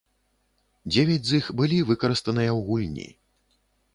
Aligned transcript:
Дзевяць 0.93 1.25
з 1.27 1.33
іх 1.41 1.45
былі 1.59 1.77
выкарыстаныя 1.91 2.51
ў 2.57 2.65
гульні. 2.71 3.05